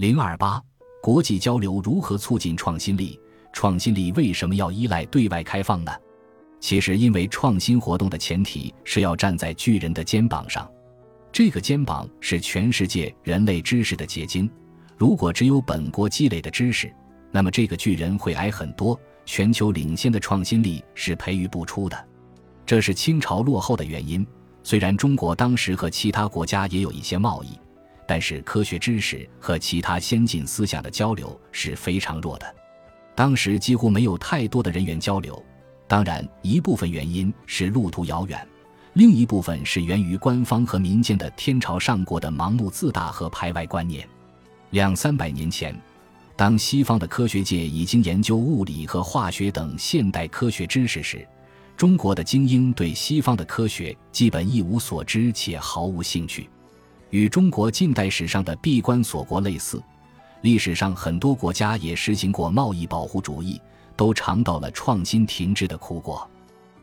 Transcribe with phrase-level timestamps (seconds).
[0.00, 0.58] 零二八，
[1.02, 3.20] 国际交流如何促进创新力？
[3.52, 5.92] 创新力为什么要依赖对外开放呢？
[6.58, 10.66] 其实，因为创新活动的前提是要站在巨人的肩膀上，
[11.30, 14.50] 这个肩膀是全世界人类知识的结晶。
[14.96, 16.90] 如果只有本国积累的知识，
[17.30, 18.98] 那么这个巨人会矮很多。
[19.26, 22.08] 全球领先的创新力是培育不出的，
[22.64, 24.26] 这是清朝落后的原因。
[24.62, 27.50] 虽然中国当时和其他国家也有一些贸易，
[28.10, 32.54] 但是科学知识和其他先进思想的交流是非常弱的。
[33.14, 35.40] 当时几乎没有太多的人员交流。
[35.86, 38.44] 当然，一部分原因是路途遥远，
[38.94, 44.04] 另一部分是源于官方和民间的天朝上国的盲目自大和排外观念。
[44.70, 45.72] 两三百年前。
[46.34, 51.24] 当西方的科学界已经研究物理和化学等现代科学知识时，
[51.76, 56.50] 中国的精英对西方的科学基本一无所知且毫无兴趣。
[57.10, 59.82] 与中国近代史上的闭关锁国类似，
[60.42, 63.60] 历史上很多国家也实行过贸易保护主义，
[63.96, 66.28] 都尝到了创新停滞的苦果。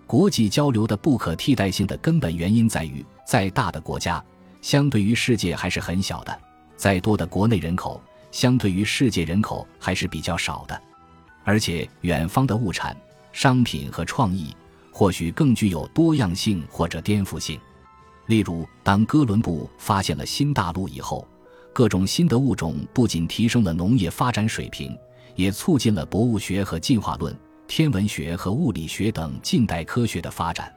[0.06, 4.24] 国际交流的不可替代性的根本原因在于，再大的国家，
[4.62, 6.32] 相对于世界还是很小的；
[6.76, 8.02] 再多的国内人口。
[8.30, 10.80] 相对于世界人口还是比较少的，
[11.46, 12.96] 而且远方的物产、
[13.32, 14.54] 商品和创意
[14.92, 17.58] 或许更具有多样性或者颠覆性。
[18.28, 21.28] 例如，当哥伦布发现了新大陆以后，
[21.74, 24.98] 各种新的物种不仅提升了农业发展水平，
[25.36, 27.36] 也促进了博物学和进化论、
[27.68, 30.74] 天文学和物理学等近代科学的发展。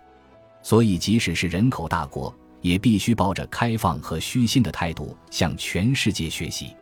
[0.63, 6.77] 所以，即使是人口大国，也必须抱着开放和虚心的态度向全世界学习。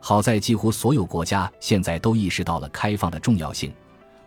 [0.00, 3.72] 好在几乎所有国家现在都意识到了开放的重要性，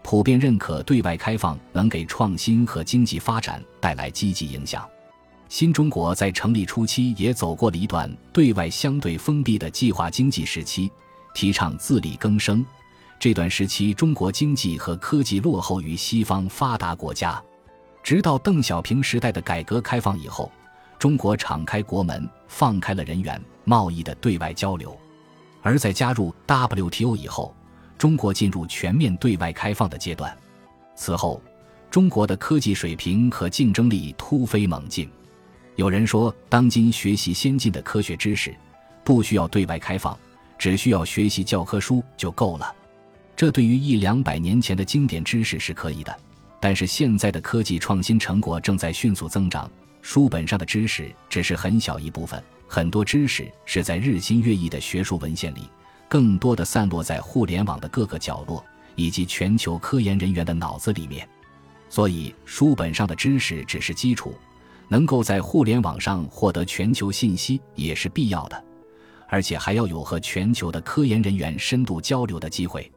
[0.03, 4.87] 普遍认可对外开放能给创新和经济发展带来积极影响。
[5.49, 10.91] 新中国在成立初期也走过了一段对外相对封闭的计划经济时期，
[11.33, 12.63] 提倡自力更生。
[13.19, 17.41] 这段时期，中国经济和科技落后于西方发达国家。
[18.03, 20.51] 直到邓小平时代的改革开放以后，
[20.99, 24.95] 中国敞开国门，放开了人员、贸易的对外交流。
[25.63, 27.55] 而在加入 WTO 以后，
[27.97, 30.37] 中国进入全面对外开放的阶段。
[30.95, 31.41] 此后，
[31.89, 35.09] 中国的科技水平和竞争力突飞猛进。
[35.79, 38.53] 有人说，当今学习先进的科学知识，
[39.01, 40.19] 不需要对外开放，
[40.57, 42.75] 只需要学习教科书就够了。
[43.33, 46.13] 这对于一两百年前的经典知识是可以的，
[46.59, 52.43] 但是现在的科技创新成果正在迅速增长，书本上的知识只是很小一部分。
[52.67, 55.61] 很多知识是在日新月异的学术文献里，
[56.09, 58.61] 更多的散落在互联网的各个角落，
[58.95, 61.25] 以及全球科研人员的脑子里面。
[61.87, 64.35] 所以，书本上的知识只是基础，
[64.89, 68.63] 能够在互联网上获得全球信息也是必要的，
[69.27, 72.91] 而且还要有和全球的科研人员深度交流的机会。